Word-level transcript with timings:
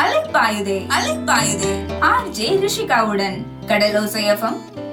Alaipayuthey 0.00 0.76
Alaipayuthey. 0.96 1.72
R 2.00 2.28
J 2.28 2.58
ரிஷிகாவுடன் 2.64 3.38
கடலோசை 3.66 4.22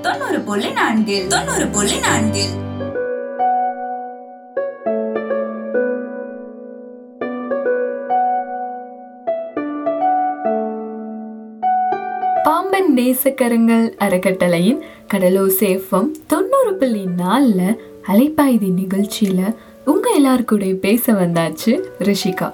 தொண்ணூறு 0.01 0.39
புள்ளி 0.39 0.71
நான்கில் 0.71 1.27
தொண்ணூறு 1.27 1.67
புள்ளி 1.67 1.99
நான்கில். 1.99 2.53
பாம்பன் 12.43 12.93
நேசக்கரங்கள் 12.95 13.87
அறக்கட்டளையின் 13.97 14.81
கடலோசேஃபம் 15.13 16.11
தொண்ணூறு 16.27 16.75
புள்ளி 16.75 17.05
நாலில் 17.17 17.81
அலைப்பாய்தி 18.07 18.73
நிகழ்ச்சியில் 18.73 19.55
உங்கள் 19.85 20.23
எல்லாருக்கூடைய 20.23 20.73
பேச 20.73 21.13
வந்தாச்சு 21.13 21.83
ரிஷிகா. 21.99 22.51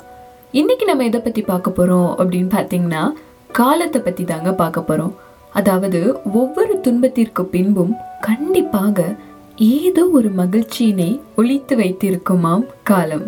இன்னைக்கு 0.54 0.86
நம்ம 0.86 1.04
எதை 1.04 1.20
பற்றி 1.20 1.42
பார்க்க 1.42 1.72
போகிறோம் 1.72 2.10
அப்படின்னு 2.18 2.50
பார்த்தீங்கன்னா 2.56 3.12
காலத்தை 3.52 4.02
பற்றி 4.02 4.24
தாங்க 4.24 4.54
பார்க்க 4.54 4.82
போகிறோம் 4.82 5.16
அதாவது 5.54 6.22
ஒவ்வொரு 6.34 6.80
துன்பத்திற்கு 6.80 7.46
பின்பும் 7.46 7.94
கண்டிப்பாக 8.22 9.18
ஏதோ 9.56 10.06
ஒரு 10.06 10.30
மகிழ்ச்சியினை 10.30 11.22
ஒழித்து 11.36 11.78
வைத்திருக்குமாம் 11.78 12.66
காலம். 12.84 13.26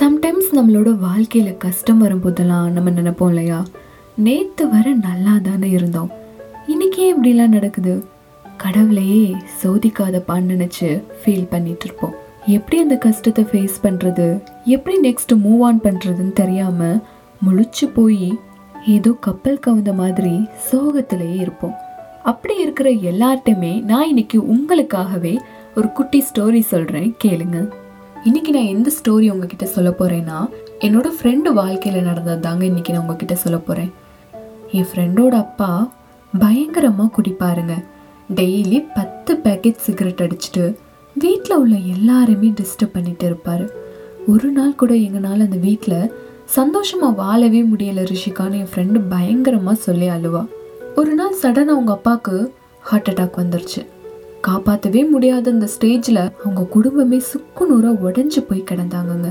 சம்டைம்ஸ் 0.00 0.50
நம்மளோட 0.52 0.98
வாழ்க்கையில் 0.98 1.56
கஷ்டம் 1.56 2.04
வரும்போதெல்லாம் 2.04 2.68
நம்ம 2.68 2.90
நினைப்போம் 2.90 3.28
இல்லையா? 3.28 3.62
நேற்று 4.16 4.68
வர 4.68 4.92
நல்லா 4.92 5.38
தானே 5.42 5.70
இருந்தோம் 5.70 6.12
இன்றைக்கே 6.66 7.14
இப்படிலாம் 7.14 7.56
நடக்குது? 7.58 8.04
கடவுளையே 8.56 9.34
சோதிக்காதப்பான்னு 9.62 10.54
நினச்சி 10.54 11.02
ஃபீல் 11.22 11.50
பண்ணிகிட்ருப்போம் 11.50 11.84
இருப்போம். 11.84 12.16
எப்படி 12.54 12.76
அந்த 12.80 12.96
கஷ்டத்தை 12.96 13.42
ஃபேஸ் 13.44 13.76
பண்ணுறது 13.82 14.26
எப்படி 14.64 14.96
நெக்ஸ்ட் 15.00 15.32
மூவ் 15.44 15.62
ஆன் 15.62 15.80
பண்ணுறதுன்னு 15.80 16.32
தெரியாமல் 16.32 17.00
முழிச்சு 17.46 17.86
போய் 17.94 18.28
ஏதோ 18.86 19.10
கப்பல் 19.20 19.58
கவுந்த 19.58 19.92
மாதிரி 19.92 20.34
சோகத்திலேயே 20.68 21.38
இருப்போம். 21.40 21.74
அப்படி 22.22 22.54
இருக்கிற 22.58 22.90
எல்லார்ட்டையுமே 22.90 23.82
நான் 23.82 24.08
இன்னைக்கு 24.08 24.38
உங்களுக்காகவே 24.54 25.34
ஒரு 25.74 25.92
குட்டி 25.92 26.24
ஸ்டோரி 26.28 26.60
சொல்கிறேன் 26.60 27.10
கேளுங்க. 27.24 27.72
இன்னைக்கு 28.24 28.52
நான் 28.52 28.72
எந்த 28.76 28.90
ஸ்டோரி 28.98 29.26
உங்ககிட்ட 29.30 29.64
சொல்ல 29.64 29.90
போகிறேன்னா 29.90 30.38
என்னோட 30.80 31.10
ஃப்ரெண்டு 31.18 31.48
வாழ்க்கையில் 31.60 32.08
நடந்தது 32.10 32.40
தாங்க 32.40 32.64
இன்னைக்கு 32.64 32.92
நான் 32.92 33.04
உங்ககிட்ட 33.04 33.34
சொல்ல 33.34 33.58
போகிறேன் 33.58 33.92
என் 34.72 34.90
ஃப்ரெண்டோட 34.92 35.36
அப்பா 35.44 35.92
பயங்கரமாக 36.38 37.14
குடிப்பாருங்க. 37.16 37.74
டெய்லி 38.34 38.86
பத்து 38.94 39.32
பேக்கெட் 39.44 39.84
சிகரெட் 39.88 40.24
அடிச்சுட்டு 40.24 40.64
வீட்டில் 41.22 41.60
உள்ள 41.62 41.76
எல்லாருமே 41.94 42.48
டிஸ்டர்ப் 42.58 42.94
பண்ணிட்டு 42.94 43.26
இருப்பார். 43.26 43.64
ஒரு 44.32 44.48
நாள் 44.56 44.78
கூட 44.80 44.92
எங்களால் 45.04 45.44
அந்த 45.44 45.58
வீட்டில் 45.66 46.10
சந்தோஷமாக 46.56 47.18
வாழவே 47.20 47.60
முடியல 47.72 48.00
ரிஷிகான்னு 48.10 48.58
என் 48.62 48.70
ஃப்ரெண்டு 48.72 48.98
பயங்கரமாக 49.12 49.82
சொல்லி 49.84 50.08
அழுவா. 50.16 50.42
ஒரு 51.00 51.12
நாள் 51.14 51.38
சடனாக 51.42 51.74
அவங்க 51.76 51.92
அப்பாவுக்கு 51.92 52.34
ஹார்ட் 52.88 53.08
அட்டாக் 53.12 53.38
வந்துருச்சு. 53.42 53.82
காப்பாற்றவே 54.48 55.02
முடியாத 55.14 55.50
அந்த 55.50 55.68
ஸ்டேஜில் 55.74 56.22
அவங்க 56.42 56.64
குடும்பமே 56.76 57.20
சுக்கு 57.30 57.66
நூறாக 57.70 58.02
உடஞ்சி 58.08 58.42
போய் 58.48 58.68
கிடந்தாங்கங்க. 58.70 59.30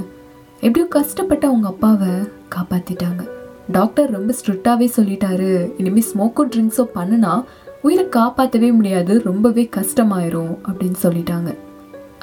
எப்படியோ 0.61 0.87
கஷ்டப்பட்டு 0.97 1.47
அவங்க 1.47 1.67
அப்பாவை 1.73 2.11
காப்பாற்றிட்டாங்க 2.55 3.23
டாக்டர் 3.77 4.09
ரொம்ப 4.17 4.31
ஸ்ட்ரிக்டாகவே 4.39 4.87
சொல்லிட்டாரு. 4.97 5.51
இனிமேல் 5.77 6.09
ஸ்மோக்கோ 6.09 6.43
ட்ரிங்க்ஸோ 6.53 6.85
பண்ணுனா 6.97 7.35
உயிரை 7.87 8.07
காப்பாற்றவே 8.17 8.71
முடியாது 8.79 9.13
ரொம்பவே 9.29 9.63
கஷ்டமாயிரும் 9.77 10.53
அப்படின்னு 10.67 10.99
சொல்லிட்டாங்க. 11.05 11.49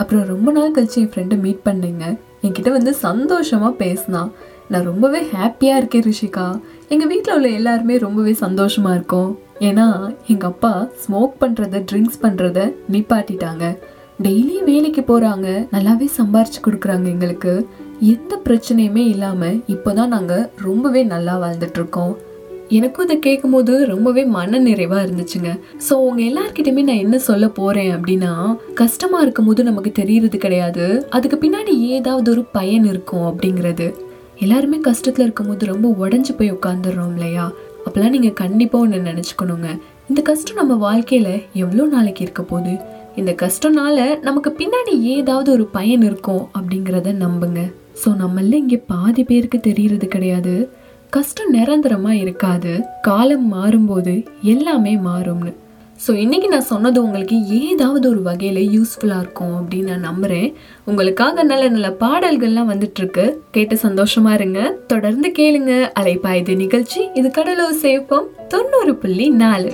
அப்புறம் 0.01 0.25
ரொம்ப 0.33 0.53
நாள் 0.57 0.75
கழிச்சு 0.77 0.99
என் 1.03 1.13
ஃப்ரெண்டை 1.13 1.37
மீட் 1.45 1.67
பண்ணேங்க. 1.69 2.07
என்கிட்ட 2.45 2.71
வந்து 2.79 2.93
சந்தோஷமாக 3.07 3.79
பேசினான் 3.83 4.33
நான் 4.71 4.89
ரொம்பவே 4.91 5.21
ஹாப்பியாக 5.35 5.81
இருக்கேன் 5.81 6.07
ரிஷிகா. 6.09 6.47
எங்கள் 6.93 7.11
வீட்டில் 7.13 7.35
உள்ள 7.35 7.49
எல்லாருமே 7.59 7.97
ரொம்பவே 8.07 8.33
சந்தோஷமாக 8.45 8.97
இருக்கும். 8.99 9.31
ஏன்னா 9.69 9.87
எங்கள் 10.33 10.51
அப்பா 10.53 10.73
ஸ்மோக் 11.03 11.35
பண்ணுறத 11.43 11.83
ட்ரிங்க்ஸ் 11.91 12.23
பண்ணுறத 12.25 12.59
நிப்பாட்டிட்டாங்க. 12.95 13.65
டெய்லி 14.27 14.57
வேலைக்கு 14.71 15.03
போகிறாங்க 15.11 15.49
நல்லாவே 15.75 16.09
சம்பாரிச்சு 16.19 16.61
கொடுக்குறாங்க 16.67 17.07
எங்களுக்கு. 17.15 17.55
எந்த 18.15 18.33
பிரச்சனையுமே 18.47 19.03
இல்லாமல் 19.15 19.59
இப்போ 19.75 19.91
தான் 19.99 20.13
நாங்கள் 20.17 20.47
ரொம்பவே 20.69 21.03
நல்லா 21.15 21.35
வாழ்ந்துட்டுருக்கோம் 21.43 22.15
எனக்கும் 22.79 23.05
இதை 23.05 23.19
கேட்கும்போது 23.19 23.87
ரொம்பவே 23.87 24.25
மன 24.25 24.59
நிறைவாக 24.59 25.07
இருந்துச்சுங்க. 25.07 25.51
ஸோ 25.89 25.93
உங்கள் 25.93 26.27
எல்லாருக்கிட்டையுமே 26.29 26.83
நான் 26.83 27.03
என்ன 27.05 27.19
சொல்ல 27.19 27.49
போகிறேன் 27.49 27.91
அப்படின்னா 27.97 28.31
கஷ்டமாக 28.75 29.23
இருக்கும் 29.23 29.47
போது 29.47 29.63
நமக்கு 29.65 29.93
தெரியறது 29.93 30.39
கிடையாது. 30.39 31.07
அதுக்கு 31.11 31.37
பின்னாடி 31.37 31.79
ஏதாவது 31.89 32.31
ஒரு 32.31 32.45
பயன் 32.45 32.85
இருக்கும் 32.85 33.27
அப்படிங்கிறது. 33.31 33.95
எல்லாருமே 34.39 34.79
கஷ்டத்துல 34.89 35.27
இருக்கும்போது 35.27 35.67
ரொம்ப 35.67 35.89
உடஞ்சி 36.03 36.33
போய் 36.37 36.53
உட்காந்துடுறோம் 36.53 37.13
இல்லையா? 37.15 37.53
அப்போலாம் 37.87 38.15
நீங்கள் 38.17 38.39
கண்டிப்பாக 38.43 38.85
ஒன்று 38.85 38.99
நினச்சிக்கணுங்க. 39.11 39.69
இந்த 40.09 40.23
கஷ்டம் 40.23 40.57
நம்ம 40.57 40.75
வாழ்க்கையில் 40.75 41.35
எவ்வளோ 41.53 41.87
நாளைக்கு 41.87 42.23
இருக்க 42.23 42.43
போகுது? 42.43 42.75
இந்த 43.17 43.33
கஷ்டம்னால 43.43 44.21
நமக்கு 44.21 44.51
பின்னாடி 44.59 45.01
ஏதாவது 45.15 45.53
ஒரு 45.53 45.67
பயன் 45.67 46.03
இருக்கும் 46.03 46.45
அப்படிங்கிறத 46.59 47.13
நம்புங்க. 47.25 47.63
ஸோ 48.05 48.11
நம்மள 48.23 48.55
இங்கே 48.55 48.79
பாதி 48.87 49.25
பேருக்கு 49.25 49.61
தெரியறது 49.61 50.09
கிடையாது. 50.09 50.55
கஷ்டம் 51.15 51.51
நிரந்தரமாக 51.51 52.15
இருக்காது. 52.15 52.73
காலம் 53.03 53.55
மாறும்போது 53.55 54.25
எல்லாமே 54.53 54.97
மாறும்னு. 54.97 55.53
ஸோ 56.05 56.11
இன்றைக்கி 56.23 56.47
நான் 56.47 56.69
சொன்னது 56.71 57.03
உங்களுக்கு 57.05 57.37
ஏதாவது 57.47 58.09
ஒரு 58.09 58.23
வகையில் 58.23 58.71
யூஸ்ஃபுல்லாக 58.77 59.23
இருக்கும் 59.25 59.55
அப்படின்னு 59.61 59.91
நான் 59.91 60.07
நம்புகிறேன் 60.09 60.55
உங்களுக்காக 60.85 61.43
நல்ல 61.43 61.69
நல்ல 61.69 61.89
பாடல்கள்லாம் 62.01 62.71
வந்துட்டுருக்கு. 62.73 63.37
கேட்டு 63.51 63.77
சந்தோஷமாக 63.77 64.35
இருங்க. 64.35 64.75
தொடர்ந்து 64.87 65.31
கேளுங்க. 65.39 65.73
அலைப்பாயுது 66.01 66.57
நிகழ்ச்சி 66.57 67.09
இது 67.15 67.31
கடலூர் 67.31 67.81
சேஃபம் 67.83 68.29
தொண்ணூறு 68.49 68.95
புள்ளி 68.97 69.29
நாலு. 69.29 69.73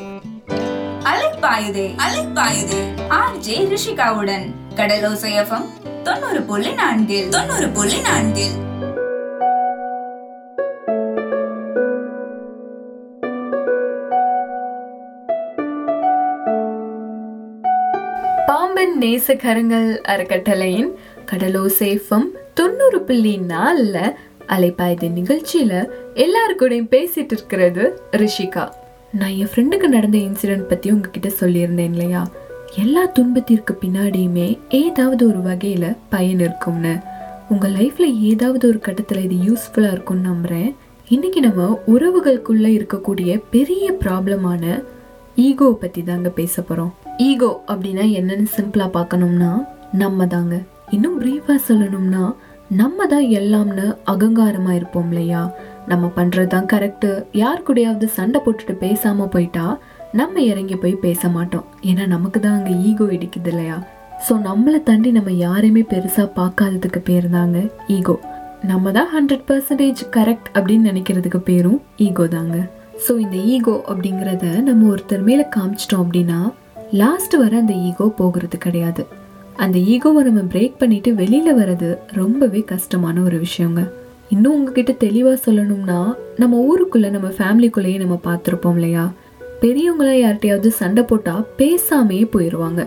அலைப்பாயுதே 1.12 1.88
அலைப்பாயுதே. 2.06 2.82
ஆர் 3.08 3.36
ரிஷிகாவுடன் 3.74 4.46
கடலோசை 4.76 5.34
தொண்ணூறு 6.02 6.42
புள்ளி 6.42 6.72
நான்கில் 6.72 7.28
தொண்ணூறு 7.28 7.68
புள்ளி 7.68 8.00
நான்கில். 8.00 8.67
நேசக்கரங்கள் 19.00 19.06
நேசகரங்கள் 19.06 20.00
அறக்கட்டளையின் 20.00 20.94
கடலோசேஃபம் 21.32 22.26
தொண்ணூறு 22.54 23.02
புள்ளி 23.02 23.36
நாலில் 23.36 24.16
அலைப்பாயுது 24.48 25.10
நிகழ்ச்சியில் 25.10 25.90
எல்லாருக்கூடையும் 26.14 26.90
பேசிட்டு 26.90 27.30
இருக்கிறது 27.30 28.00
ரிஷிகா. 28.12 28.68
நான் 29.12 29.30
என் 29.30 29.48
ஃப்ரெண்டுக்கு 29.54 29.86
நடந்த 29.86 30.18
இன்சிடென்ட் 30.18 30.68
பற்றி 30.68 30.90
உங்ககிட்ட 30.90 31.28
சொல்லியிருந்தேன் 31.28 31.90
இல்லையா? 31.90 32.30
எல்லா 32.76 33.04
துன்பத்திற்கு 33.04 33.78
பின்னாடியுமே 33.80 34.58
ஏதாவது 34.68 35.28
ஒரு 35.28 35.42
வகையில் 35.42 35.96
பயன் 36.08 36.40
இருக்கும்னு. 36.40 36.96
உங்கள் 37.48 37.72
லைஃப்பில் 37.72 38.20
ஏதாவது 38.20 38.68
ஒரு 38.68 38.78
கட்டத்தில் 38.78 39.30
இது 39.30 39.52
யூஸ்ஃபுல்லாக 39.52 39.92
இருக்கும்னு 39.92 40.30
நம்புறேன். 40.30 40.74
இன்னைக்கு 41.08 41.40
நம்ம 41.40 41.80
உறவுகளுக்குள்ளே 41.86 42.84
இருக்கக்கூடிய 42.84 43.42
பெரிய 43.50 43.92
ப்ராப்ளமான 43.92 44.82
ஈகோ 45.38 45.66
பற்றி 45.72 46.02
தாங்க 46.02 46.28
பேச 46.30 46.62
போகிறோம் 46.62 46.92
ஈகோ 47.18 47.50
அப்படின்னா 47.68 48.04
என்னன்னு 48.18 48.46
சிம்பிளாக 48.56 48.90
பார்க்கணும்னா 48.90 49.50
நம்ம 49.92 50.26
தாங்க 50.26 50.54
இன்னும் 50.90 51.18
ப்ரீஃபாக 51.20 51.58
சொல்லணும்னா 51.68 52.22
நம்ம 52.70 53.06
தான் 53.06 53.26
எல்லாம்னு 53.30 53.84
அகங்காரமாக 54.04 54.74
இருப்போம் 54.74 55.10
இல்லையா? 55.10 55.42
நம்ம 55.86 56.06
பண்ணுறது 56.16 56.46
தான் 56.46 56.66
கரெக்டு 56.66 57.10
யார் 57.32 57.62
கூடயாவது 57.62 58.06
சண்டை 58.06 58.40
போட்டுட்டு 58.44 58.74
பேசாமல் 58.76 59.28
போயிட்டா 59.28 59.66
நம்ம 60.12 60.40
இறங்கி 60.40 60.76
போய் 60.76 60.94
பேச 60.94 61.28
மாட்டோம். 61.28 61.64
ஏன்னா 61.82 62.06
நமக்கு 62.06 62.40
தான் 62.40 62.56
அங்கே 62.58 62.74
ஈகோ 62.88 63.04
இடிக்குது 63.16 63.50
இல்லையா? 63.52 63.76
ஸோ 64.28 64.34
நம்மளை 64.48 64.82
தாண்டி 64.82 65.10
நம்ம 65.10 65.30
யாரையுமே 65.30 65.84
பெருசாக 65.92 66.28
பார்க்காததுக்கு 66.38 67.02
பேர் 67.02 67.28
தாங்க 67.28 67.58
ஈகோ 67.96 68.16
நம்ம 68.62 68.92
தான் 68.92 69.10
ஹண்ட்ரட் 69.14 69.46
பர்சன்டேஜ் 69.50 70.02
கரெக்ட் 70.16 70.50
அப்படின்னு 70.54 70.90
நினைக்கிறதுக்கு 70.90 71.40
பேரும் 71.50 71.80
ஈகோ 71.96 72.26
தாங்க. 72.26 72.56
ஸோ 73.04 73.12
இந்த 73.24 73.36
ஈகோ 73.54 73.74
அப்படிங்கிறத 73.90 74.46
நம்ம 74.68 74.88
ஒருத்தர் 74.94 75.22
மேலே 75.28 75.44
காமிச்சிட்டோம் 75.56 76.02
அப்படின்னா 76.04 76.38
லாஸ்ட் 76.92 77.34
வர 77.36 77.52
அந்த 77.56 77.74
ஈகோ 77.88 78.06
போகிறது 78.20 78.58
கிடையாது. 78.58 79.02
அந்த 79.64 79.78
ஈகோவை 79.92 80.20
நம்ம 80.28 80.42
பிரேக் 80.54 80.76
பண்ணிட்டு 80.78 81.10
வெளியில் 81.14 81.58
வர்றது 81.60 81.88
ரொம்பவே 82.18 82.60
கஷ்டமான 82.72 83.20
ஒரு 83.20 83.38
விஷயங்க. 83.46 83.82
இன்னும் 84.28 84.54
உங்ககிட்ட 84.56 84.92
தெளிவாக 84.92 85.38
சொல்லணும்னா 85.46 86.00
நம்ம 86.36 86.60
ஊருக்குள்ளே 86.70 87.10
நம்ம 87.10 87.28
ஃபேமிலிக்குள்ளேயே 87.38 87.98
நம்ம 87.98 88.18
பார்த்துருப்போம் 88.28 88.74
இல்லையா? 88.74 89.04
பெரியவங்களா 89.62 90.14
யார்கிட்டையாவது 90.14 90.70
சண்டை 90.80 91.02
போட்டால் 91.02 91.46
பேசாமையே 91.60 92.24
போயிடுவாங்க 92.34 92.80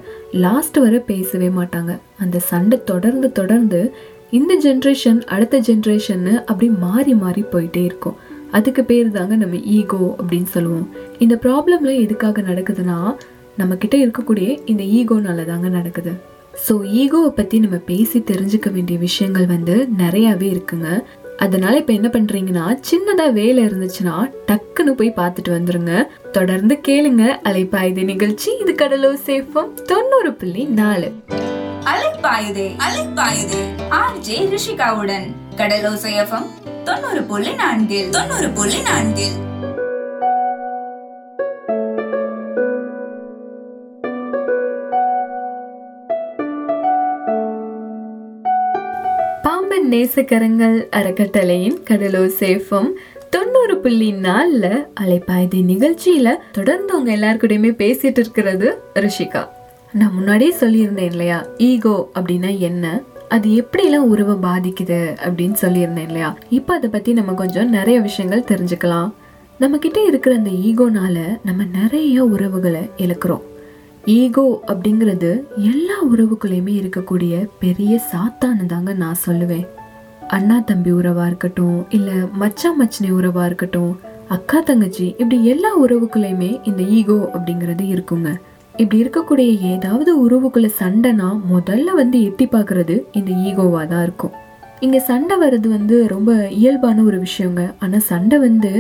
லாஸ்ட் 0.46 0.78
வரை 0.78 1.00
பேசவே 1.12 1.50
மாட்டாங்க. 1.60 1.94
அந்த 2.18 2.40
சண்டை 2.52 2.80
தொடர்ந்து 2.84 3.32
தொடர்ந்து 3.32 3.82
இந்த 4.40 4.54
ஜென்ரேஷன் 4.66 5.22
அடுத்த 5.36 5.60
ஜென்ரேஷன்னு 5.60 6.36
அப்படி 6.46 6.70
மாறி 6.86 7.14
மாறி 7.14 7.42
போயிட்டே 7.54 7.84
இருக்கும். 7.84 8.18
அதுக்கு 8.52 8.84
பேர் 8.84 9.16
தாங்க 9.18 9.36
நம்ம 9.36 9.60
ஈகோ 9.78 10.02
அப்படின்னு 10.20 10.50
சொல்லுவோம். 10.56 10.88
இந்த 11.20 11.36
ப்ராப்ளம்ல 11.44 11.94
எதுக்காக 12.06 12.42
நடக்குதுன்னா 12.42 12.98
நம்ம 13.58 13.76
கிட்ட 13.76 13.96
இருக்கக்கூடிய 13.98 14.60
இந்த 14.66 14.84
ஈகோனால 14.98 15.46
தாங்க 15.46 15.70
நடக்குது. 15.70 16.14
ஸோ 16.68 16.74
ஈகோவை 17.02 17.30
பற்றி 17.30 17.60
நம்ம 17.60 17.78
பேசி 17.90 18.20
தெரிஞ்சுக்க 18.20 18.70
வேண்டிய 18.72 19.00
விஷயங்கள் 19.00 19.46
வந்து 19.46 19.76
நிறையாவே 19.98 20.48
இருக்குங்க. 20.54 20.90
அதனால 21.38 21.74
இப்போ 21.78 21.94
என்ன 21.94 22.10
பண்றீங்கன்னா 22.14 22.66
சின்னதா 22.90 23.26
வேலை 23.34 23.62
இருந்துச்சுன்னா 23.66 24.16
டக்குன்னு 24.50 24.92
போய் 25.00 25.18
பார்த்துட்டு 25.20 25.52
வந்துருங்க. 25.58 25.94
தொடர்ந்து 26.32 26.76
கேளுங்க. 26.88 27.24
அலைப்பாயுதே 27.50 28.04
நிகழ்ச்சி 28.12 28.50
இது 28.64 28.74
கடலோ 28.82 29.12
சேஃபம் 29.28 29.72
தொண்ணூறு 29.92 30.34
புள்ளி 30.34 30.66
நாலு. 30.82 31.10
அலைப்பாயுதே 31.94 32.68
அலைப்பாயுதே 32.88 33.64
ஆர்ஜே 34.02 34.38
ரிஷிகாவுடன். 34.54 35.28
கடலோசை 35.62 36.14
எஃப்எம் 36.24 36.50
தொண்ணூறு 36.86 37.24
புள்ளி 37.24 37.54
நான்கில் 37.56 38.10
தொண்ணூறு 38.10 38.50
புள்ளி 38.50 38.80
நான்கில் 38.82 39.38
பாம்பன் 49.44 49.88
நேசக்கரங்கள் 49.92 50.88
அறக்கட்டளையின் 50.92 51.78
கடலோ 51.90 52.24
சேஃபம் 52.40 52.90
தொண்ணூறு 53.30 53.78
புள்ளி 53.78 54.12
நாலில் 54.12 54.70
அலைப்பாய்தி 55.02 55.60
நிகழ்ச்சியில 55.66 56.30
தொடர்ந்து 56.52 56.94
அவங்க 56.94 57.12
எல்லாருக்கூடையுமே 57.18 57.72
பேசிட்டு 57.82 58.20
இருக்கிறது 58.20 58.68
ரிஷிகா. 58.96 59.44
நான் 59.94 60.14
முன்னாடியே 60.14 60.54
சொல்லியிருந்தேன் 60.60 61.12
இல்லையா? 61.12 61.46
ஈகோ 61.58 62.10
அப்படின்னா 62.16 62.58
என்ன? 62.60 62.86
அது 63.36 63.50
எப்படிலாம் 63.62 64.10
உறவை 64.14 64.36
பாதிக்குது 64.48 64.98
அப்படின்னு 65.26 65.58
சொல்லியிருந்தேன் 65.62 66.08
இல்லையா? 66.10 66.30
இப்போ 66.50 66.72
அதை 66.74 66.90
பற்றி 66.90 67.12
நம்ம 67.14 67.34
கொஞ்சம் 67.42 67.70
நிறைய 67.70 67.98
விஷயங்கள் 68.08 68.50
தெரிஞ்சுக்கலாம். 68.52 69.10
நம்மக்கிட்ட 69.60 70.00
இருக்கிற 70.08 70.36
அந்த 70.36 70.52
ஈகோனால 70.70 71.18
நம்ம 71.44 71.64
நிறைய 71.80 72.24
உறவுகளை 72.26 72.84
இழக்கிறோம். 72.98 73.46
ஈகோ 74.06 74.46
அப்படிங்கிறது 74.68 75.32
எல்லா 75.72 75.98
உறவுக்குள்ளேயுமே 76.14 76.74
இருக்கக்கூடிய 76.82 77.34
பெரிய 77.60 78.02
சாத்தானு 78.12 78.66
தாங்க 78.66 78.94
நான் 78.94 79.24
சொல்லுவேன். 79.28 79.68
அண்ணா 80.28 80.58
தம்பி 80.60 80.92
உறவாக 80.92 81.28
இருக்கட்டும் 81.28 81.86
இல்லை 81.90 82.14
மச்சான் 82.34 82.80
மச்சினி 82.82 83.10
உறவாக 83.20 83.46
இருக்கட்டும் 83.46 83.92
அக்கா 84.28 84.60
தங்கச்சி 84.60 85.06
இப்படி 85.18 85.46
எல்லா 85.46 85.72
உறவுக்குள்ளேயுமே 85.84 86.52
இந்த 86.70 86.84
ஈகோ 87.00 87.18
அப்படிங்கிறது 87.34 87.86
இருக்குங்க. 87.94 88.30
இப்படி 88.82 89.00
இருக்கக்கூடிய 89.04 89.50
ஏதாவது 89.72 90.12
உறவுக்குள்ள 90.24 90.70
சண்டைனா 90.80 91.28
முதல்ல 91.52 91.90
வந்து 92.00 92.18
எட்டி 92.28 92.46
பார்க்கறது 92.54 92.96
இந்த 93.20 93.32
ஈகோவா 93.48 93.82
தான் 93.92 94.04
இருக்கும். 94.08 94.34
இங்க 94.86 95.00
சண்டை 95.10 95.36
வர்றது 95.42 95.68
வந்து 95.78 95.96
ரொம்ப 96.14 96.32
இயல்பான 96.60 97.04
ஒரு 97.10 97.18
விஷயங்க. 97.26 97.64
ஆனா 97.84 97.98
சண்டை 98.12 98.38
வந்து 98.46 98.72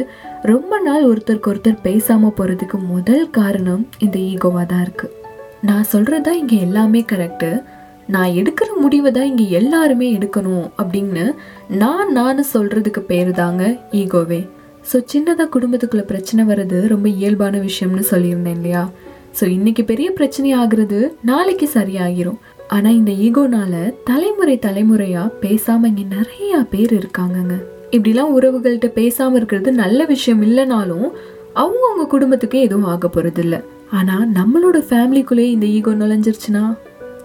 ரொம்ப 0.51 0.79
நாள் 0.87 1.07
ஒருத்தருக்கு 1.09 1.51
ஒருத்தர் 1.51 1.83
பேசாம 1.87 2.31
போறதுக்கு 2.39 2.77
முதல் 2.93 3.27
காரணம் 3.37 3.83
இந்த 4.05 4.17
ஈகோவா 4.31 4.63
தான் 4.71 4.83
இருக்கு. 4.85 5.09
நான் 5.69 5.85
சொல்றதா 5.93 6.33
இங்க 6.41 6.55
எல்லாமே 6.67 7.01
கரெக்டு 7.11 7.51
நான் 8.15 8.35
எடுக்கிற 8.39 8.69
முடிவை 8.83 9.11
தான் 9.17 9.29
இங்க 9.31 9.43
எல்லாருமே 9.59 10.07
எடுக்கணும் 10.17 10.65
அப்படின்னு 10.81 11.25
நான் 11.83 12.11
நான் 12.19 12.49
சொல்றதுக்கு 12.55 13.03
பேர் 13.11 13.31
தாங்க 13.43 13.63
ஈகோவே. 14.01 14.41
ஸோ 14.89 14.97
சின்னதாக 15.11 15.51
குடும்பத்துக்குள்ள 15.55 16.03
பிரச்சனை 16.11 16.41
வர்றது 16.51 16.77
ரொம்ப 16.93 17.07
இயல்பான 17.19 17.57
விஷயம்னு 17.69 18.05
சொல்லியிருந்தேன் 18.11 18.57
இல்லையா? 18.59 18.83
ஸோ 19.37 19.43
இன்னைக்கு 19.47 19.83
பெரிய 19.83 20.07
பிரச்சனை 20.11 20.49
ஆகுறது 20.61 20.97
நாளைக்கு 21.29 21.69
சரியாகிரும் 21.73 22.39
ஆனால் 22.67 22.97
இந்த 22.97 23.11
ஈகோனால 23.25 23.73
தலைமுறை 24.03 24.55
தலைமுறையாக 24.59 25.33
பேசாமல் 25.43 25.89
இங்கே 25.89 26.05
நிறையா 26.17 26.59
பேர் 26.73 26.93
இருக்காங்கங்க. 26.99 27.55
இப்படிலாம் 27.95 28.33
உறவுகள்கிட்ட 28.37 28.87
பேசாமல் 28.99 29.37
இருக்கிறது 29.39 29.71
நல்ல 29.73 30.05
விஷயம் 30.05 30.41
இல்லைனாலும் 30.41 31.07
அவங்கவுங்க 31.55 32.05
குடும்பத்துக்கு 32.07 32.59
எதுவும் 32.59 32.89
ஆக 32.93 33.07
போகிறதில்ல 33.07 33.55
ஆனால் 33.99 34.27
நம்மளோட 34.39 34.77
ஃபேமிலிக்குள்ளே 34.89 35.47
இந்த 35.55 35.65
ஈகோ 35.77 35.93
நுழைஞ்சிருச்சுன்னா 35.93 36.63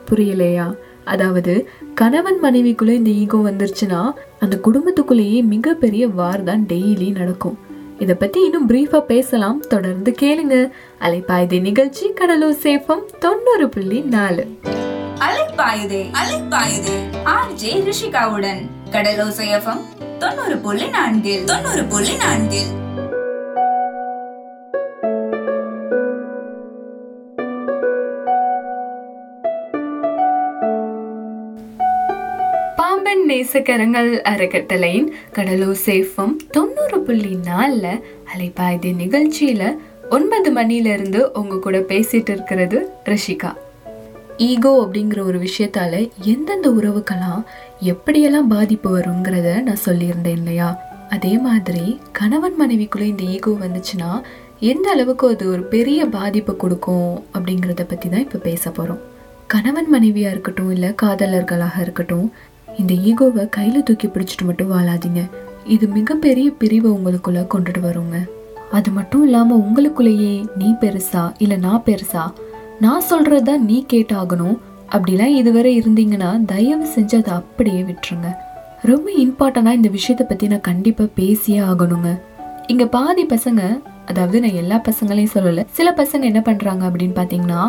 புரியலையா? 0.09 0.67
அதாவது 1.05 1.53
கணவன் 1.95 2.41
மனைவிக்குள்ளே 2.43 2.95
இந்த 3.03 3.11
ஈகோ 3.23 3.39
வந்துருச்சுன்னா 3.51 4.01
அந்த 4.41 4.57
குடும்பத்துக்குள்ளேயே 4.67 5.39
மிகப்பெரிய 5.55 6.07
வார் 6.09 6.43
தான் 6.43 6.65
டெய்லி 6.73 7.09
நடக்கும். 7.13 7.57
இதை 7.99 8.15
பத்தி 8.15 8.45
இன்னும் 8.45 8.69
பிரீஃபா 8.69 9.01
பேசலாம். 9.01 9.61
தொடர்ந்து 9.61 10.15
கேளுங்க. 10.23 10.71
அலைப்பாயுதே 11.01 11.61
நிகழ்ச்சி 11.61 12.13
கடலூர் 12.13 12.57
சேஃபம் 12.63 13.05
தொண்ணூறு 13.19 13.69
புள்ளி 13.69 14.01
நாலு. 14.01 14.47
அலைப்பாயுதே 15.19 16.07
அலைப்பாயுதே 16.23 16.99
ஆர்ஜே 17.25 17.91
ரிஷிகாவுடன். 17.91 18.69
கடலூர் 18.91 19.33
சேஃபம் 19.33 19.81
தொண்ணூறு 20.19 20.57
புள்ளி 20.57 20.89
நான்கில் 20.89 21.45
தொண்ணூறு 21.45 21.85
புள்ளி 21.85 22.17
நான்கில். 22.17 22.85
பாம்பன் 33.07 33.29
நேசக்கரங்கள் 33.31 34.09
அறக்கட்டளையின் 34.23 35.09
கடலூர் 35.33 35.77
சேஃபம் 35.87 36.33
தொண்ணூறு 36.51 37.01
புள்ளி 37.01 37.35
நாலில் 37.45 38.01
அலைப்பாய்தி 38.33 38.91
நிகழ்ச்சியில் 38.95 39.77
ஒன்பது 40.11 40.51
மணில 40.53 40.87
இருந்து 40.87 41.21
உங்க 41.33 41.59
கூட 41.59 41.79
பேசிட்டு 41.79 42.31
இருக்கிறது 42.31 42.79
ரிஷிகா. 43.05 43.51
ஈகோ 44.37 44.73
அப்படிங்கிற 44.85 45.21
ஒரு 45.25 45.39
விஷயத்தால 45.39 45.93
எந்தெந்த 46.25 46.71
உறவுக்கெல்லாம் 46.71 47.45
எப்படியெல்லாம் 47.83 48.51
பாதிப்பு 48.55 48.91
வருங்கிறத 48.99 49.53
நான் 49.63 49.85
சொல்லியிருந்தேன் 49.85 50.37
இல்லையா? 50.37 50.69
அதே 51.09 51.39
மாதிரி 51.39 51.85
கணவன் 52.13 52.59
மனைவிக்குள்ள 52.61 53.07
இந்த 53.07 53.23
ஈகோ 53.23 53.55
வந்துச்சுன்னா 53.61 54.11
எந்த 54.73 54.91
அளவுக்கு 54.91 55.29
அது 55.29 55.51
ஒரு 55.51 55.63
பெரிய 55.63 56.07
பாதிப்பை 56.07 56.57
கொடுக்கும் 56.57 57.09
அப்படிங்கிறத 57.35 57.85
பற்றி 57.89 58.09
தான் 58.09 58.21
இப்போ 58.21 58.39
பேச 58.39 58.71
போகிறோம் 58.71 59.03
கணவன் 59.47 59.89
மனைவியாக 59.89 60.33
இருக்கட்டும் 60.33 60.71
இல்லை 60.71 60.93
காதலர்களாக 61.03 61.83
இருக்கட்டும் 61.83 62.29
இந்த 62.81 62.93
ஈகோவை 63.11 63.45
கையில் 63.57 63.87
தூக்கி 63.89 64.09
பிடிச்சிட்டு 64.09 64.45
மட்டும் 64.49 64.73
வாழாதீங்க. 64.73 65.23
இது 65.75 65.85
மிகப்பெரிய 65.99 66.49
பிரிவை 66.61 66.89
உங்களுக்குள்ளே 66.97 67.43
கொண்டுட்டு 67.53 67.81
வருங்க. 67.89 68.19
அது 68.77 68.91
மட்டும் 68.97 69.25
இல்லாமல் 69.27 69.63
உங்களுக்குள்ளேயே 69.65 70.35
நீ 70.61 70.69
பெருசா 70.83 71.23
இல்லை 71.45 71.57
நான் 71.67 71.85
பெருசா 71.89 72.25
நான் 72.85 73.07
சொல்கிறத 73.11 73.51
நீ 73.69 73.77
கேட்டாகணும் 73.93 74.57
அப்படிலாம் 74.95 75.37
இதுவரை 75.41 75.71
இருந்தீங்கன்னா 75.81 76.31
தயவு 76.53 76.87
செஞ்சு 76.95 77.17
அதை 77.21 77.33
அப்படியே 77.41 77.83
விட்டுருங்க. 77.91 78.31
ரொம்ப 78.91 79.07
இம்பார்ட்டண்டா 79.25 79.73
இந்த 79.79 79.91
விஷயத்தை 79.99 80.25
பற்றி 80.27 80.47
நான் 80.53 80.69
கண்டிப்பாக 80.71 81.15
பேசியே 81.21 81.61
ஆகணுங்க. 81.71 82.11
இங்கே 82.73 82.87
பாதி 82.97 83.25
பசங்க 83.35 83.63
அதாவது 84.11 84.37
நான் 84.43 84.59
எல்லா 84.63 84.77
பசங்களையும் 84.89 85.35
சொல்லலை 85.35 85.63
சில 85.79 85.89
பசங்க 86.01 86.25
என்ன 86.31 86.41
பண்ணுறாங்க 86.49 86.83
அப்படின்னு 86.89 87.17
பார்த்தீங்கன்னா 87.19 87.63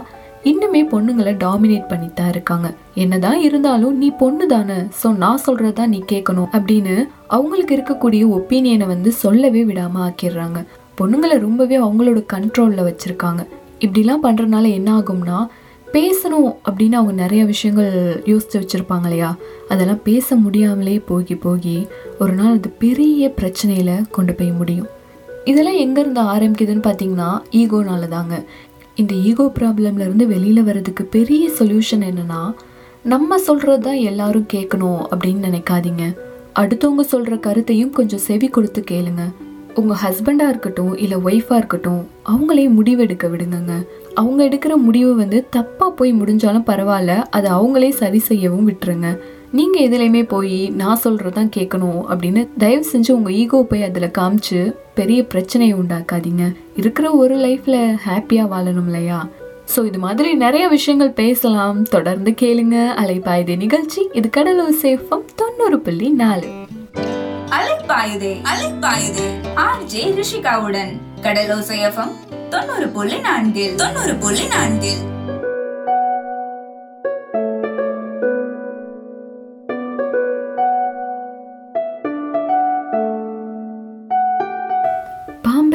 இன்னுமே 0.47 0.81
பொண்ணுங்களை 0.91 1.31
டாமினேட் 1.44 1.88
பண்ணி 1.91 2.07
தான் 2.17 2.31
இருக்காங்க. 2.33 2.67
என்னதான் 3.03 3.39
இருந்தாலும் 3.45 3.95
நீ 4.01 4.07
பொண்ணு 4.21 4.45
தானே 4.47 4.75
ஸோ 4.99 5.07
நான் 5.23 5.44
சொல்றதா 5.45 5.83
நீ 5.94 5.99
கேட்கணும் 6.11 6.51
அப்படின்னு 6.57 6.95
அவங்களுக்கு 7.35 7.73
இருக்கக்கூடிய 7.77 8.23
ஒப்பீனியனை 8.38 8.88
வந்து 8.94 9.11
சொல்லவே 9.23 9.61
விடாம 9.69 10.01
ஆக்கிடுறாங்க. 10.07 10.59
பொண்ணுங்களை 10.99 11.38
ரொம்பவே 11.45 11.77
அவங்களோட 11.86 12.19
கண்ட்ரோலில் 12.33 12.88
வச்சுருக்காங்க. 12.89 13.41
இப்படிலாம் 13.86 14.25
பண்ணுறதுனால 14.27 14.69
என்ன 14.79 14.91
ஆகும்னா 15.00 15.39
பேசணும் 15.95 16.48
அப்படின்னு 16.67 16.98
அவங்க 17.00 17.13
நிறைய 17.24 17.41
விஷயங்கள் 17.51 17.91
யோசித்து 18.31 18.62
வச்சுருப்பாங்க 18.62 19.07
இல்லையா? 19.10 19.29
அதெல்லாம் 19.72 20.03
பேச 20.10 20.36
முடியாமலே 20.45 20.95
போகி 21.10 21.38
போகி 21.45 21.77
ஒரு 22.22 22.36
நாள் 22.39 22.57
அது 22.60 22.72
பெரிய 22.83 23.29
பிரச்சனையில் 23.39 23.95
கொண்டு 24.17 24.36
போய் 24.39 24.51
முடியும். 24.60 24.89
இதெல்லாம் 25.51 25.81
எங்கேருந்து 25.83 26.22
ஆரம்பிக்குதுன்னு 26.33 26.83
பார்த்தீங்கன்னா 26.88 27.27
ஈகோனால 27.60 28.07
தாங்க 28.15 28.36
இந்த 29.01 29.13
ஈகோ 29.16 29.51
ப்ராப்ளம்லேருந்து 29.60 30.25
வெளியில் 30.27 30.63
வர்றதுக்கு 30.63 31.04
பெரிய 31.06 31.50
சொல்யூஷன் 31.60 32.04
என்னன்னா 32.08 32.39
நம்ம 33.04 33.38
சொல்கிறது 33.38 33.82
தான் 33.82 34.00
எல்லாரும் 34.10 34.48
கேட்கணும் 34.54 35.01
அப்படின்னு 35.12 35.44
நினைக்காதீங்க. 35.48 36.04
அடுத்தவங்க 36.56 37.04
சொல்கிற 37.12 37.38
கருத்தையும் 37.38 37.89
கொஞ்சம் 37.89 38.20
செவி 38.20 38.48
கொடுத்து 38.48 38.84
கேளுங்க. 38.92 39.24
உங்கள் 39.75 39.98
ஹஸ்பண்டாக 40.04 40.50
இருக்கட்டும் 40.50 40.98
இல்லை 40.98 41.18
ஒய்ஃபாக 41.18 41.56
இருக்கட்டும் 41.56 42.01
அவங்களே 42.25 42.66
முடிவெடுக்க 42.77 43.27
விடுங்கங்க. 43.34 43.88
அவங்க 44.13 44.46
எடுக்கிற 44.46 44.75
முடிவு 44.75 45.16
வந்து 45.16 45.46
தப்பாக 45.56 45.89
போய் 45.89 46.13
முடிஞ்சாலும் 46.13 46.68
பரவாயில்ல 46.72 47.16
அதை 47.38 47.51
அவங்களே 47.51 47.89
சரி 47.89 48.20
செய்யவும் 48.20 48.70
விட்டுருங்க. 48.70 49.20
நீங்கள் 49.51 49.88
எதுலேயுமே 49.89 50.24
போய் 50.24 50.70
நான் 50.70 51.00
சொல்றதான் 51.04 51.50
கேட்கணும் 51.56 52.01
அப்படின்னு 52.10 52.48
தயவு 52.58 52.86
செஞ்சு 52.92 53.12
உங்கள் 53.12 53.34
ஈகோ 53.34 53.63
போய் 53.63 53.84
அதில் 53.84 54.12
காமிச்சு 54.18 54.75
பெரிய 54.94 55.25
பிரச்சனையை 55.25 55.77
உண்டாக்காதீங்க. 55.77 56.56
இருக்கிற 56.75 57.12
ஒரு 57.12 57.36
லைஃப்பில் 57.36 57.98
ஹாப்பியாக 58.06 58.51
வாழணும் 58.54 58.86
இல்லையா? 58.86 59.27
ஸோ 59.75 59.86
இது 59.86 60.00
மாதிரி 60.00 60.34
நிறைய 60.34 60.68
விஷயங்கள் 60.68 61.12
பேசலாம். 61.12 61.84
தொடர்ந்து 61.84 62.36
கேளுங்க. 62.42 62.88
அலைப்பாயுதே 63.04 63.58
நிகழ்ச்சி. 63.58 64.10
இது 64.13 64.30
கடலூர் 64.30 64.75
சேஃபம் 64.82 65.25
தொண்ணூறு 65.36 65.80
புள்ளி 65.80 66.10
நாலு. 66.10 66.48
அலைப்பாயுதே 67.50 68.36
அலைப்பாயுதே. 68.54 69.27
ஆர்ஜே 69.56 70.22
ரிஷிகாவுடன். 70.22 71.00
கடலோசை 71.22 71.77
சேஃபம் 71.84 72.12
தொண்ணூறு 72.50 72.88
புள்ளி 72.88 73.20
நான்கில் 73.20 73.75
தொண்ணூறு 73.75 74.16
புள்ளி 74.16 74.48
நான்கில். 74.48 75.16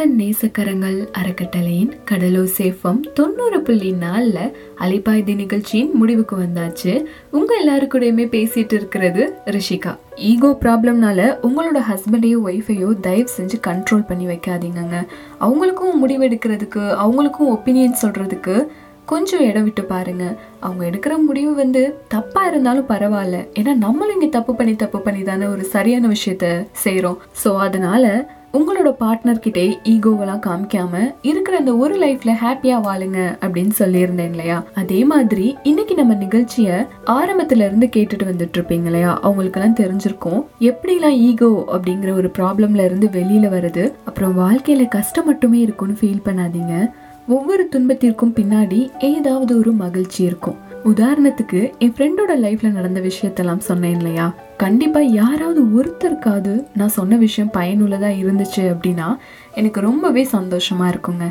அன்பன் 0.03 0.21
நேசக்கரங்கள் 0.21 0.97
அறக்கட்டளையின் 1.19 1.91
கடலூர் 2.09 2.49
சேஃபம் 2.57 2.99
தொண்ணூறு 3.19 3.59
புள்ளி 3.67 3.91
நாலில் 4.01 4.39
அலைப்பாய்தி 4.85 5.35
நிகழ்ச்சியின் 5.41 5.93
முடிவுக்கு 6.01 6.37
வந்தாச்சு. 6.37 6.93
உங்கள் 7.31 7.61
எல்லாருக்கூடயுமே 7.63 8.25
பேசிகிட்டு 8.35 8.75
இருக்கிறது 8.79 9.23
ரிஷிகா. 9.57 9.93
ஈகோ 10.31 10.51
ப்ராப்ளம்னால 10.65 11.29
உங்களோட 11.49 11.81
ஹஸ்பண்டையோ 11.91 12.41
ஒய்ஃபையோ 12.49 12.89
தயவு 13.07 13.29
செஞ்சு 13.37 13.59
கண்ட்ரோல் 13.69 14.05
பண்ணி 14.11 14.27
வைக்காதீங்கங்க. 14.33 14.99
அவங்களுக்கும் 15.47 16.03
முடிவெடுக்கிறதுக்கு 16.03 16.85
அவங்களுக்கும் 17.05 17.53
ஒப்பீனியன் 17.57 17.97
சொல்கிறதுக்கு 18.03 18.57
கொஞ்சம் 19.05 19.47
இடம் 19.51 19.65
விட்டு 19.65 19.85
பாருங்க. 19.95 20.25
அவங்க 20.61 20.83
எடுக்கிற 20.91 21.15
முடிவு 21.29 21.55
வந்து 21.55 21.85
தப்பா 22.09 22.45
இருந்தாலும் 22.47 22.93
பரவாயில்ல. 22.93 23.39
ஏன்னா 23.61 23.75
நம்மளும் 23.87 24.17
இங்கே 24.19 24.33
தப்பு 24.41 24.55
பண்ணி 24.55 24.77
தப்பு 24.77 25.01
பண்ணி 25.01 25.25
தானே 25.33 25.47
ஒரு 25.47 25.65
சரியான 25.77 26.15
விஷயத்த 26.17 26.47
செய்கிறோம் 26.85 27.21
ஸோ 27.45 27.53
அதனால 27.69 28.07
உங்களோட 28.53 28.91
பார்ட்னர்கிட்டே 29.01 29.79
ஈகோவெல்லாம் 29.85 30.41
காமிக்காம 30.47 31.15
இருக்கிற 31.23 31.57
அந்த 31.57 31.77
ஒரு 31.77 31.95
லைஃப்ல 31.99 32.33
ஹாப்பியா 32.43 32.77
வாழுங்க 32.81 33.39
அப்படின்னு 33.41 33.71
சொல்லியிருந்தேன் 33.79 34.31
இல்லையா? 34.31 34.65
அதே 34.75 35.05
மாதிரி 35.05 35.57
இன்னைக்கு 35.63 35.95
நம்ம 35.95 36.15
நிகழ்ச்சிய 36.15 36.87
ஆரம்பத்துல 37.07 37.67
இருந்து 37.67 37.89
கேட்டுட்டு 37.97 38.25
வந்துட்டு 38.25 38.59
இருப்பீங்க 38.59 38.85
இல்லையா? 38.85 39.21
அவங்களுக்கெல்லாம் 39.23 39.75
தெரிஞ்சிருக்கும். 39.75 40.45
எப்படிலாம் 40.61 41.17
ஈகோ 41.17 41.65
அப்படிங்கிற 41.73 42.13
ஒரு 42.13 42.31
ப்ராப்ளம்ல 42.39 42.85
இருந்து 42.85 43.07
வெளியில 43.07 43.49
வருது? 43.57 43.93
அப்புறம் 44.05 44.39
வாழ்க்கையில 44.39 44.89
கஷ்டம் 44.89 45.25
மட்டுமே 45.25 45.59
இருக்கும்னு 45.59 45.97
ஃபீல் 46.01 46.23
பண்ணாதீங்க. 46.25 46.91
ஒவ்வொரு 47.29 47.69
துன்பத்திற்கும் 47.69 48.35
பின்னாடி 48.35 48.91
ஏதாவது 48.99 49.59
ஒரு 49.59 49.73
மகிழ்ச்சி 49.73 50.25
இருக்கும். 50.25 50.71
உதாரணத்துக்கு 50.85 51.79
என் 51.79 51.93
ஃப்ரெண்டோட 51.93 52.31
லைஃப்ல 52.31 52.73
நடந்த 52.73 53.01
விஷயத்தெல்லாம் 53.01 53.59
சொன்னேன் 53.59 53.97
இல்லையா? 53.97 54.35
கண்டிப்பாக 54.63 55.13
யாராவது 55.21 55.61
ஒருத்தருக்காவது 55.77 56.53
நான் 56.75 56.97
சொன்ன 56.97 57.17
விஷயம் 57.17 57.51
பயனுள்ளதாக 57.51 58.19
இருந்துச்சு 58.23 58.63
அப்படின்னா 58.73 59.09
எனக்கு 59.55 59.81
ரொம்பவே 59.81 60.23
சந்தோஷமாக 60.25 60.93
இருக்குங்க. 60.95 61.27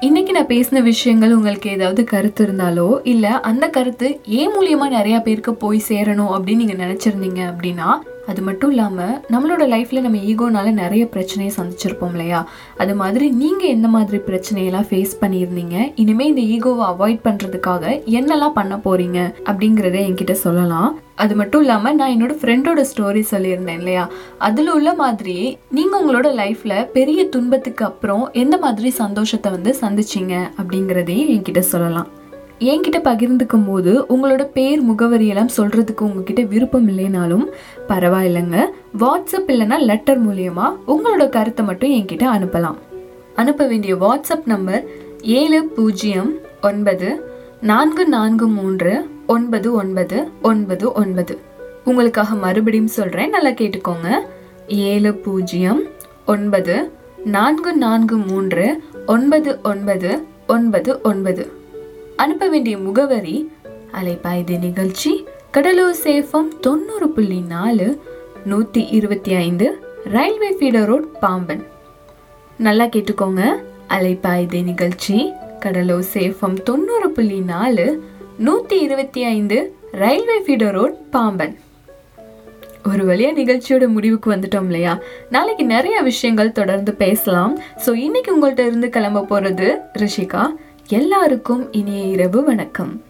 இன்றைக்கி 0.00 0.30
நான் 0.30 0.50
பேசின 0.52 0.82
விஷயங்கள் 0.82 1.34
உங்களுக்கு 1.34 1.68
ஏதாவது 1.70 2.04
கருத்து 2.04 2.42
இருந்தாலோ 2.46 2.88
இல்லை 3.04 3.30
அந்த 3.48 3.66
கருத்து 3.68 4.08
ஏன் 4.40 4.54
மூலியமாக 4.56 4.96
நிறையா 4.96 5.18
பேருக்கு 5.22 5.54
போய் 5.54 5.80
சேரணும் 5.88 6.32
அப்படின்னு 6.34 6.62
நீங்கள் 6.62 6.82
நினச்சிருந்தீங்க 6.84 7.42
அப்படின்னா 7.52 7.88
அது 8.30 8.42
மட்டும் 8.42 8.70
இல்லாமல் 8.70 9.14
நம்மளோட 9.32 9.64
லைஃப்பில் 9.72 10.04
நம்ம 10.06 10.20
ஈகோனால 10.30 10.72
நிறைய 10.82 11.02
பிரச்சனையை 11.14 11.52
சந்திச்சிருப்போம் 11.58 12.14
இல்லையா? 12.14 12.40
அது 12.82 12.94
மாதிரி 13.00 13.26
நீங்கள் 13.42 13.72
எந்த 13.76 13.88
மாதிரி 13.88 14.18
பிரச்சனையெல்லாம் 14.28 14.88
ஃபேஸ் 14.90 15.14
பண்ணியிருந்தீங்க? 15.20 15.76
இனிமேல் 15.94 16.30
இந்த 16.32 16.44
ஈகோவை 16.54 16.84
அவாய்ட் 16.92 17.26
பண்ணுறதுக்காக 17.28 17.84
என்னெல்லாம் 18.18 18.56
பண்ண 18.60 18.76
போகிறீங்க 18.86 19.18
அப்படிங்கிறத 19.50 20.00
என்கிட்ட 20.08 20.36
சொல்லலாம். 20.46 20.90
அது 21.24 21.34
மட்டும் 21.34 21.62
இல்லாமல் 21.64 21.94
நான் 21.94 22.14
என்னோட 22.14 22.34
ஃப்ரெண்டோட 22.40 22.80
ஸ்டோரி 22.90 23.22
சொல்லியிருந்தேன் 23.30 23.80
இல்லையா? 23.82 24.04
அதில் 24.38 24.68
உள்ள 24.68 24.90
மாதிரி 24.94 25.36
நீங்கள் 25.78 26.00
உங்களோட 26.00 26.28
லைஃப்பில் 26.42 26.86
பெரிய 26.98 27.28
துன்பத்துக்கு 27.28 27.84
அப்புறம் 27.84 28.24
எந்த 28.32 28.58
மாதிரி 28.66 28.90
சந்தோஷத்தை 29.02 29.50
வந்து 29.50 29.72
சந்திச்சிங்க? 29.80 30.36
அப்படிங்கிறதையும் 30.60 31.32
என்கிட்ட 31.36 31.58
சொல்லலாம். 31.74 32.10
என்கிட்ட 32.58 32.98
பகிர்ந்துக்கும் 33.04 33.66
போது 33.66 34.06
உங்களோட 34.08 34.44
பேர் 34.44 34.90
முகவரியெல்லாம் 34.90 35.48
சொல்கிறதுக்கு 35.56 36.00
உங்ககிட்ட 36.00 36.42
விருப்பம் 36.42 36.88
இல்லைனாலும் 36.88 37.44
பரவாயில்லைங்க. 37.88 38.64
வாட்ஸ்அப் 38.98 39.46
இல்லைனா 39.46 39.78
லெட்டர் 39.78 40.26
மூலியமாக 40.26 40.76
உங்களோட 40.86 41.28
கருத்தை 41.28 41.64
மட்டும் 41.64 41.90
என்கிட்ட 41.90 42.24
அனுப்பலாம். 42.34 42.74
அனுப்ப 43.34 43.66
வேண்டிய 43.66 43.96
வாட்ஸ்அப் 43.96 44.42
நம்பர் 44.44 44.84
ஏழு 45.22 45.64
பூஜ்ஜியம் 45.64 46.32
ஒன்பது 46.62 47.30
நான்கு 47.60 48.06
நான்கு 48.06 48.48
மூன்று 48.48 49.06
ஒன்பது 49.26 49.72
ஒன்பது 49.72 50.28
ஒன்பது 50.42 50.92
ஒன்பது. 50.92 51.38
உங்களுக்காக 51.84 52.34
மறுபடியும் 52.34 52.86
சொல்கிறேன் 52.86 53.30
நல்லா 53.30 53.48
கேட்டுக்கோங்க. 53.48 54.18
ஏழு 54.68 55.14
பூஜ்ஜியம் 55.14 55.82
ஒன்பது 56.26 56.92
நான்கு 57.24 57.72
நான்கு 57.72 58.16
மூன்று 58.16 58.82
ஒன்பது 59.06 59.58
ஒன்பது 59.62 60.22
ஒன்பது 60.46 61.00
ஒன்பது. 61.02 61.55
அனுப்ப 62.22 62.48
வேண்டிய 62.48 62.78
முகவரி 62.78 63.50
அலைப்பாய்தி 64.00 64.58
நிகழ்ச்சி 64.58 65.10
கடலூர் 65.50 65.96
சேஃபம் 66.04 66.48
தொண்ணூறு 66.60 67.08
புள்ளி 67.08 67.40
நாலு 67.40 67.86
நூற்றி 68.44 68.82
இருபத்தி 68.88 69.32
ஐந்து 69.34 69.66
ரயில்வே 70.04 70.50
ஃபீடர் 70.60 70.84
ரோட் 70.84 71.18
பாம்பன். 71.20 71.62
நல்லா 72.56 72.84
கேட்டுக்கோங்க. 72.84 73.42
அலைப்பாய்தி 73.88 74.62
நிகழ்ச்சி 74.62 75.32
கடலூர் 75.60 76.04
சேஃபம் 76.14 76.56
தொண்ணூறு 76.62 77.10
புள்ளி 77.10 77.40
நாலு 77.40 77.86
நூற்றி 78.38 78.78
இருபத்தி 78.80 79.22
ஐந்து 79.22 79.58
ரயில்வே 79.92 80.38
ஃபீடர் 80.46 80.70
ரோட் 80.70 81.10
பாம்பன். 81.10 81.58
ஒரு 82.90 83.04
வழியா 83.04 83.30
நிகழ்ச்சியோட 83.42 83.88
முடிவுக்கு 83.88 84.32
வந்துட்டோம் 84.32 84.64
இல்லையா? 84.64 84.98
நாளைக்கு 85.30 85.64
நிறைய 85.64 86.00
விஷயங்கள் 86.00 86.52
தொடர்ந்து 86.52 86.94
பேசலாம். 86.94 87.58
ஸோ 87.86 87.94
இன்னைக்கு 87.94 88.30
உங்கள்கிட்ட 88.36 88.66
இருந்து 88.66 88.88
கிளம்ப 88.88 89.22
போகிறது 89.22 89.78
ரிஷிகா. 90.02 90.44
எல்லாருக்கும் 90.88 91.72
இனிய 91.72 92.04
இரவு 92.04 92.44
வணக்கம். 92.44 93.02